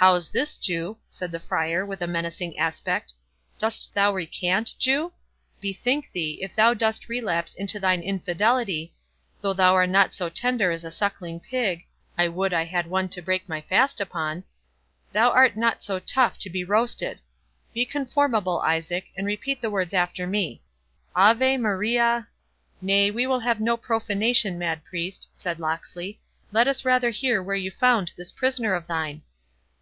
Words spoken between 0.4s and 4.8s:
Jew?" said the Friar, with a menacing aspect; "dost thou recant,